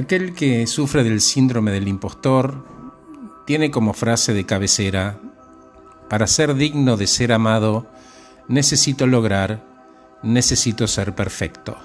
Aquel 0.00 0.32
que 0.32 0.66
sufre 0.66 1.04
del 1.04 1.20
síndrome 1.20 1.72
del 1.72 1.86
impostor 1.86 2.64
tiene 3.46 3.70
como 3.70 3.92
frase 3.92 4.32
de 4.32 4.46
cabecera, 4.46 5.20
para 6.08 6.26
ser 6.26 6.54
digno 6.54 6.96
de 6.96 7.06
ser 7.06 7.32
amado, 7.32 7.86
necesito 8.48 9.06
lograr, 9.06 9.62
necesito 10.22 10.86
ser 10.86 11.14
perfecto. 11.14 11.76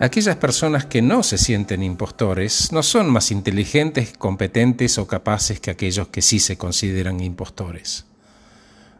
Aquellas 0.00 0.34
personas 0.34 0.86
que 0.86 1.02
no 1.02 1.22
se 1.22 1.38
sienten 1.38 1.84
impostores 1.84 2.72
no 2.72 2.82
son 2.82 3.08
más 3.08 3.30
inteligentes, 3.30 4.12
competentes 4.18 4.98
o 4.98 5.06
capaces 5.06 5.60
que 5.60 5.70
aquellos 5.70 6.08
que 6.08 6.20
sí 6.20 6.40
se 6.40 6.58
consideran 6.58 7.20
impostores. 7.20 8.06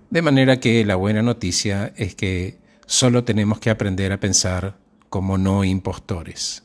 De 0.09 0.23
manera 0.23 0.61
que 0.61 0.85
la 0.85 0.95
buena 0.95 1.23
noticia 1.23 1.93
es 1.97 2.15
que 2.15 2.61
solo 2.87 3.25
tenemos 3.25 3.59
que 3.59 3.71
aprender 3.71 4.13
a 4.13 4.21
pensar 4.21 4.79
como 5.09 5.37
no 5.37 5.65
impostores. 5.65 6.63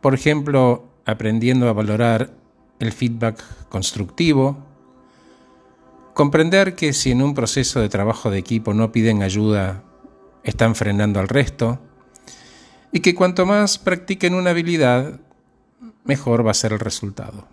Por 0.00 0.14
ejemplo, 0.14 0.84
aprendiendo 1.04 1.68
a 1.68 1.72
valorar 1.72 2.30
el 2.78 2.92
feedback 2.92 3.42
constructivo, 3.68 4.58
comprender 6.14 6.74
que 6.74 6.92
si 6.92 7.10
en 7.10 7.22
un 7.22 7.34
proceso 7.34 7.80
de 7.80 7.88
trabajo 7.88 8.30
de 8.30 8.38
equipo 8.38 8.74
no 8.74 8.92
piden 8.92 9.22
ayuda, 9.22 9.82
están 10.44 10.74
frenando 10.74 11.20
al 11.20 11.28
resto, 11.28 11.80
y 12.92 13.00
que 13.00 13.14
cuanto 13.14 13.44
más 13.46 13.78
practiquen 13.78 14.34
una 14.34 14.50
habilidad, 14.50 15.20
mejor 16.04 16.46
va 16.46 16.52
a 16.52 16.54
ser 16.54 16.72
el 16.72 16.80
resultado. 16.80 17.46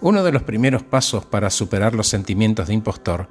Uno 0.00 0.24
de 0.24 0.32
los 0.32 0.42
primeros 0.42 0.82
pasos 0.82 1.24
para 1.24 1.50
superar 1.50 1.94
los 1.94 2.08
sentimientos 2.08 2.68
de 2.68 2.74
impostor 2.74 3.28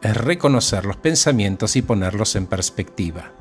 es 0.00 0.16
reconocer 0.16 0.84
los 0.84 0.96
pensamientos 0.96 1.76
y 1.76 1.82
ponerlos 1.82 2.36
en 2.36 2.46
perspectiva. 2.46 3.32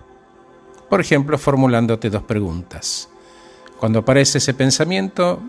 Por 0.90 1.02
ejemplo, 1.02 1.38
formulándote 1.38 2.10
dos 2.10 2.24
preguntas. 2.24 3.10
Cuando 3.80 4.00
aparece 4.00 4.38
ese 4.38 4.54
pensamiento, 4.54 5.42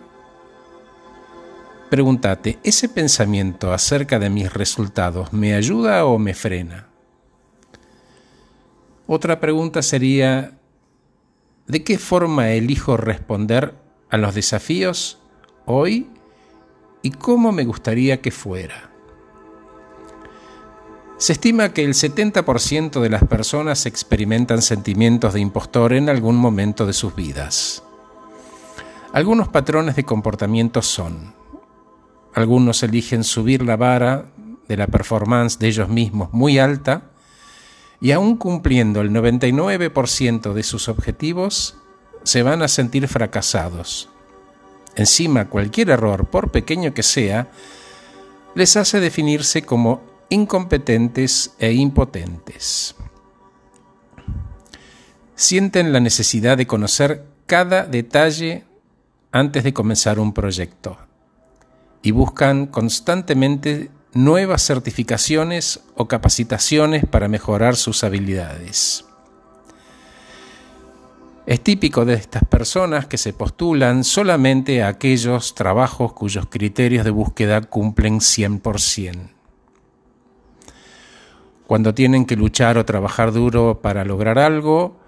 pregúntate, 1.91 2.59
¿ese 2.63 2.89
pensamiento 2.89 3.73
acerca 3.73 4.19
de 4.19 4.31
mis 4.31 4.53
resultados 4.53 5.33
me 5.33 5.55
ayuda 5.55 6.05
o 6.05 6.19
me 6.19 6.35
frena? 6.35 6.89
Otra 9.07 9.41
pregunta 9.41 9.81
sería, 9.81 10.59
¿de 11.67 11.85
qué 11.85 11.99
forma 11.99 12.51
elijo 12.51 12.97
responder 12.97 13.75
a 14.11 14.19
los 14.19 14.35
desafíos 14.35 15.19
hoy 15.65 16.11
y 17.01 17.13
cómo 17.13 17.53
me 17.53 17.65
gustaría 17.65 18.21
que 18.21 18.31
fuera? 18.31 18.91
Se 21.19 21.33
estima 21.33 21.73
que 21.73 21.83
el 21.83 21.95
70% 21.95 23.01
de 23.01 23.11
las 23.11 23.25
personas 23.25 23.87
experimentan 23.87 24.63
sentimientos 24.63 25.35
de 25.35 25.41
impostor 25.41 25.93
en 25.93 26.09
algún 26.09 26.37
momento 26.37 26.87
de 26.87 26.93
sus 26.93 27.17
vidas. 27.17 27.83
Algunos 29.13 29.49
patrones 29.49 29.97
de 29.97 30.05
comportamiento 30.05 30.81
son, 30.81 31.35
algunos 32.35 32.85
eligen 32.85 33.25
subir 33.25 33.65
la 33.65 33.77
vara 33.77 34.27
de 34.69 34.77
la 34.77 34.87
performance 34.87 35.59
de 35.59 35.67
ellos 35.67 35.89
mismos 35.89 36.33
muy 36.33 36.61
alta, 36.61 37.11
y 38.01 38.13
aún 38.13 38.37
cumpliendo 38.37 39.01
el 39.01 39.11
99% 39.11 40.53
de 40.53 40.63
sus 40.63 40.89
objetivos, 40.89 41.77
se 42.23 42.45
van 42.45 42.63
a 42.63 42.69
sentir 42.69 43.09
fracasados. 43.09 44.09
Encima, 44.95 45.49
cualquier 45.49 45.91
error, 45.91 46.27
por 46.27 46.53
pequeño 46.53 46.95
que 46.95 47.03
sea, 47.03 47.51
les 48.55 48.77
hace 48.77 49.01
definirse 49.01 49.63
como 49.63 50.01
incompetentes 50.31 51.55
e 51.59 51.73
impotentes. 51.73 52.95
Sienten 55.35 55.93
la 55.93 56.01
necesidad 56.01 56.57
de 56.57 56.67
conocer 56.67 57.25
cada 57.47 57.85
detalle 57.85 58.65
antes 59.33 59.65
de 59.65 59.73
comenzar 59.73 60.19
un 60.19 60.33
proyecto 60.33 60.99
y 62.03 62.11
buscan 62.11 62.67
constantemente 62.67 63.91
nuevas 64.13 64.63
certificaciones 64.63 65.81
o 65.95 66.09
capacitaciones 66.09 67.05
para 67.07 67.29
mejorar 67.29 67.77
sus 67.77 68.05
habilidades. 68.05 69.05
Es 71.47 71.63
típico 71.63 72.05
de 72.05 72.15
estas 72.15 72.45
personas 72.45 73.07
que 73.07 73.17
se 73.17 73.33
postulan 73.33 74.05
solamente 74.05 74.83
a 74.83 74.89
aquellos 74.89 75.55
trabajos 75.55 76.13
cuyos 76.13 76.47
criterios 76.51 77.05
de 77.05 77.11
búsqueda 77.11 77.63
cumplen 77.63 78.19
100%. 78.19 79.38
Cuando 81.69 81.93
tienen 81.93 82.25
que 82.25 82.35
luchar 82.35 82.79
o 82.79 82.87
trabajar 82.87 83.31
duro 83.31 83.83
para 83.83 84.03
lograr 84.03 84.39
algo, 84.39 84.99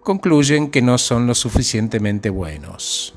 concluyen 0.00 0.70
que 0.70 0.82
no 0.82 0.98
son 0.98 1.26
lo 1.26 1.34
suficientemente 1.34 2.28
buenos. 2.28 3.14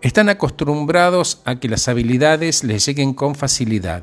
Están 0.00 0.30
acostumbrados 0.30 1.42
a 1.44 1.60
que 1.60 1.68
las 1.68 1.88
habilidades 1.88 2.64
les 2.64 2.86
lleguen 2.86 3.12
con 3.12 3.34
facilidad 3.34 4.02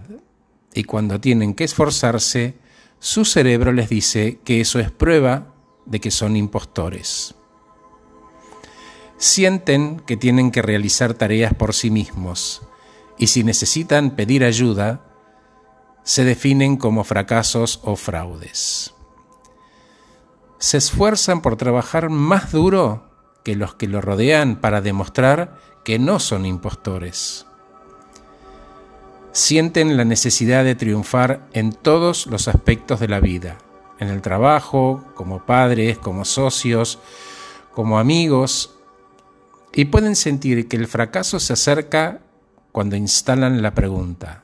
y 0.75 0.83
cuando 0.83 1.19
tienen 1.19 1.55
que 1.55 1.63
esforzarse, 1.63 2.53
su 2.99 3.25
cerebro 3.25 3.71
les 3.71 3.89
dice 3.89 4.41
que 4.43 4.61
eso 4.61 4.77
es 4.77 4.91
prueba 4.91 5.55
de 5.87 5.99
que 5.99 6.11
son 6.11 6.35
impostores. 6.35 7.33
Sienten 9.17 9.99
que 10.01 10.17
tienen 10.17 10.51
que 10.51 10.61
realizar 10.61 11.15
tareas 11.15 11.55
por 11.55 11.73
sí 11.73 11.89
mismos 11.89 12.61
y 13.17 13.25
si 13.25 13.43
necesitan 13.43 14.11
pedir 14.11 14.43
ayuda, 14.43 15.10
se 16.03 16.23
definen 16.23 16.77
como 16.77 17.03
fracasos 17.03 17.79
o 17.83 17.95
fraudes. 17.95 18.93
Se 20.59 20.77
esfuerzan 20.77 21.41
por 21.41 21.55
trabajar 21.55 22.09
más 22.09 22.51
duro 22.51 23.09
que 23.43 23.55
los 23.55 23.75
que 23.75 23.87
lo 23.87 24.01
rodean 24.01 24.57
para 24.57 24.81
demostrar 24.81 25.57
que 25.83 25.99
no 25.99 26.19
son 26.19 26.45
impostores. 26.45 27.45
Sienten 29.31 29.97
la 29.97 30.05
necesidad 30.05 30.63
de 30.63 30.75
triunfar 30.75 31.47
en 31.53 31.71
todos 31.71 32.27
los 32.27 32.47
aspectos 32.47 32.99
de 32.99 33.07
la 33.07 33.19
vida, 33.19 33.57
en 33.99 34.09
el 34.09 34.21
trabajo, 34.21 35.03
como 35.15 35.45
padres, 35.45 35.97
como 35.97 36.25
socios, 36.25 36.99
como 37.73 37.97
amigos, 37.97 38.77
y 39.73 39.85
pueden 39.85 40.15
sentir 40.15 40.67
que 40.67 40.75
el 40.75 40.87
fracaso 40.87 41.39
se 41.39 41.53
acerca 41.53 42.21
cuando 42.71 42.95
instalan 42.95 43.61
la 43.61 43.73
pregunta, 43.73 44.43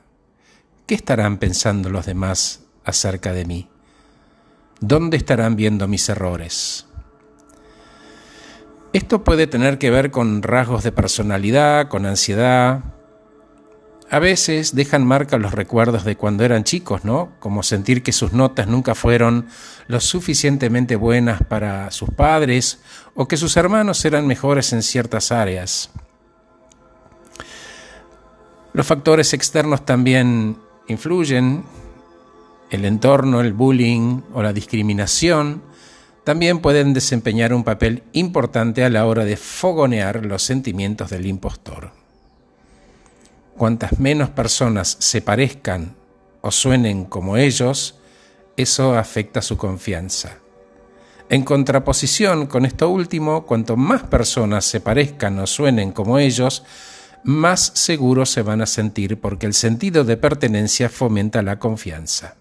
¿qué 0.88 0.94
estarán 0.94 1.36
pensando 1.36 1.90
los 1.90 2.06
demás 2.06 2.62
acerca 2.82 3.34
de 3.34 3.44
mí? 3.44 3.68
¿Dónde 4.80 5.18
estarán 5.18 5.54
viendo 5.54 5.86
mis 5.86 6.08
errores? 6.08 6.86
Esto 8.94 9.22
puede 9.22 9.46
tener 9.46 9.76
que 9.76 9.90
ver 9.90 10.10
con 10.10 10.42
rasgos 10.42 10.82
de 10.84 10.90
personalidad, 10.90 11.88
con 11.88 12.06
ansiedad. 12.06 12.80
A 14.08 14.18
veces 14.18 14.74
dejan 14.74 15.06
marca 15.06 15.36
los 15.36 15.52
recuerdos 15.52 16.04
de 16.04 16.16
cuando 16.16 16.42
eran 16.42 16.64
chicos, 16.64 17.04
¿no? 17.04 17.32
Como 17.38 17.62
sentir 17.62 18.02
que 18.02 18.12
sus 18.12 18.32
notas 18.32 18.66
nunca 18.66 18.94
fueron 18.94 19.46
lo 19.88 20.00
suficientemente 20.00 20.96
buenas 20.96 21.42
para 21.42 21.90
sus 21.90 22.08
padres 22.08 22.80
o 23.14 23.28
que 23.28 23.36
sus 23.36 23.58
hermanos 23.58 24.02
eran 24.06 24.26
mejores 24.26 24.72
en 24.72 24.82
ciertas 24.82 25.32
áreas. 25.32 25.90
Los 28.72 28.86
factores 28.86 29.34
externos 29.34 29.84
también 29.84 30.56
influyen, 30.88 31.64
el 32.70 32.84
entorno, 32.84 33.40
el 33.40 33.52
bullying 33.52 34.22
o 34.34 34.42
la 34.42 34.52
discriminación 34.52 35.62
también 36.24 36.58
pueden 36.58 36.92
desempeñar 36.92 37.54
un 37.54 37.64
papel 37.64 38.02
importante 38.12 38.84
a 38.84 38.90
la 38.90 39.06
hora 39.06 39.24
de 39.24 39.36
fogonear 39.36 40.26
los 40.26 40.42
sentimientos 40.42 41.08
del 41.08 41.26
impostor. 41.26 41.92
Cuantas 43.56 43.98
menos 43.98 44.28
personas 44.30 44.96
se 45.00 45.22
parezcan 45.22 45.94
o 46.42 46.50
suenen 46.50 47.06
como 47.06 47.38
ellos, 47.38 47.98
eso 48.58 48.94
afecta 48.96 49.40
su 49.40 49.56
confianza. 49.56 50.36
En 51.30 51.44
contraposición 51.44 52.46
con 52.46 52.66
esto 52.66 52.88
último, 52.88 53.46
cuanto 53.46 53.76
más 53.76 54.02
personas 54.02 54.64
se 54.64 54.80
parezcan 54.80 55.38
o 55.38 55.46
suenen 55.46 55.92
como 55.92 56.18
ellos, 56.18 56.64
más 57.24 57.72
seguros 57.74 58.30
se 58.30 58.42
van 58.42 58.62
a 58.62 58.66
sentir 58.66 59.20
porque 59.20 59.46
el 59.46 59.54
sentido 59.54 60.04
de 60.04 60.16
pertenencia 60.16 60.88
fomenta 60.88 61.42
la 61.42 61.58
confianza. 61.58 62.36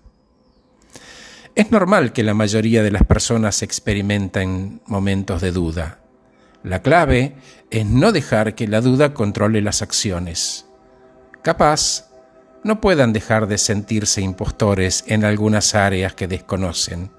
Es 1.56 1.72
normal 1.72 2.14
que 2.14 2.24
la 2.24 2.36
mayoría 2.36 2.84
de 2.84 2.92
las 2.92 3.04
personas 3.04 3.64
experimenten 3.64 4.82
momentos 4.86 5.42
de 5.42 5.52
duda. 5.52 6.00
La 6.64 6.82
clave 6.82 7.36
es 7.72 7.86
no 7.86 8.12
dejar 8.12 8.54
que 8.54 8.68
la 8.68 8.82
duda 8.82 9.14
controle 9.14 9.62
las 9.62 9.82
acciones. 9.82 10.66
Capaz, 11.42 12.10
no 12.64 12.82
puedan 12.82 13.14
dejar 13.14 13.48
de 13.48 13.58
sentirse 13.58 14.22
impostores 14.22 15.04
en 15.08 15.24
algunas 15.24 15.74
áreas 15.74 16.14
que 16.14 16.28
desconocen. 16.28 17.10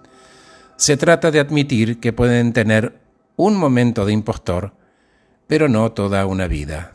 Se 0.76 0.96
trata 0.96 1.30
de 1.30 1.40
admitir 1.40 1.98
que 1.98 2.12
pueden 2.12 2.52
tener 2.52 3.00
un 3.36 3.56
momento 3.56 4.04
de 4.04 4.12
impostor, 4.12 4.74
pero 5.46 5.68
no 5.68 5.90
toda 5.92 6.26
una 6.26 6.46
vida. 6.46 6.92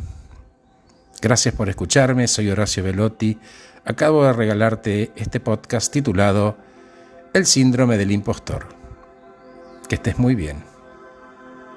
Gracias 1.24 1.56
por 1.56 1.70
escucharme, 1.70 2.28
soy 2.28 2.50
Horacio 2.50 2.84
Velotti. 2.84 3.40
Acabo 3.86 4.26
de 4.26 4.34
regalarte 4.34 5.14
este 5.16 5.40
podcast 5.40 5.90
titulado 5.90 6.58
El 7.34 7.46
síndrome 7.46 7.98
del 7.98 8.12
impostor. 8.12 8.68
Que 9.88 9.96
estés 9.96 10.20
muy 10.20 10.36
bien. 10.36 10.73